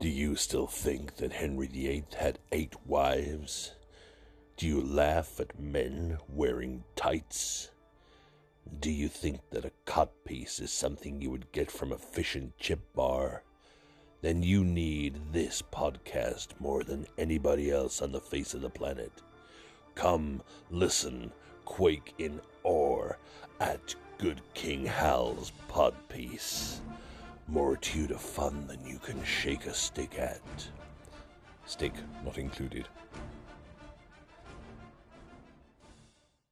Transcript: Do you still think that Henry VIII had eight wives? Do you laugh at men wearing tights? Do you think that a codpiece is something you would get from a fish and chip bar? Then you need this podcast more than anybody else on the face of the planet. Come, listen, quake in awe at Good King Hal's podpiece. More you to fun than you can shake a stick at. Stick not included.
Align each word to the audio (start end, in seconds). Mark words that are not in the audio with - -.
Do 0.00 0.08
you 0.08 0.34
still 0.34 0.66
think 0.66 1.16
that 1.16 1.34
Henry 1.34 1.66
VIII 1.66 2.04
had 2.16 2.38
eight 2.52 2.74
wives? 2.86 3.72
Do 4.56 4.66
you 4.66 4.80
laugh 4.80 5.38
at 5.38 5.60
men 5.60 6.16
wearing 6.26 6.84
tights? 6.96 7.70
Do 8.80 8.90
you 8.90 9.08
think 9.08 9.40
that 9.50 9.66
a 9.66 9.72
codpiece 9.84 10.58
is 10.62 10.72
something 10.72 11.20
you 11.20 11.30
would 11.30 11.52
get 11.52 11.70
from 11.70 11.92
a 11.92 11.98
fish 11.98 12.34
and 12.34 12.56
chip 12.56 12.80
bar? 12.94 13.42
Then 14.22 14.42
you 14.42 14.64
need 14.64 15.20
this 15.32 15.60
podcast 15.70 16.58
more 16.58 16.82
than 16.82 17.06
anybody 17.18 17.70
else 17.70 18.00
on 18.00 18.10
the 18.10 18.22
face 18.22 18.54
of 18.54 18.62
the 18.62 18.70
planet. 18.70 19.12
Come, 19.94 20.40
listen, 20.70 21.30
quake 21.66 22.14
in 22.16 22.40
awe 22.64 23.10
at 23.60 23.94
Good 24.16 24.40
King 24.54 24.86
Hal's 24.86 25.52
podpiece. 25.68 26.80
More 27.50 27.76
you 27.76 28.06
to 28.06 28.16
fun 28.16 28.68
than 28.68 28.86
you 28.86 29.00
can 29.00 29.20
shake 29.24 29.66
a 29.66 29.74
stick 29.74 30.20
at. 30.20 30.40
Stick 31.66 31.92
not 32.24 32.38
included. 32.38 32.86